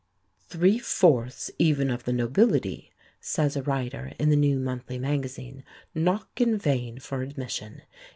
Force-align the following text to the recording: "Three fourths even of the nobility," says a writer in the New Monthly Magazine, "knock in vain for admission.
"Three 0.47 0.79
fourths 0.79 1.51
even 1.59 1.91
of 1.91 2.05
the 2.05 2.11
nobility," 2.11 2.91
says 3.19 3.55
a 3.55 3.61
writer 3.61 4.13
in 4.17 4.31
the 4.31 4.35
New 4.35 4.57
Monthly 4.57 4.97
Magazine, 4.97 5.63
"knock 5.93 6.41
in 6.41 6.57
vain 6.57 6.97
for 6.97 7.21
admission. 7.21 7.83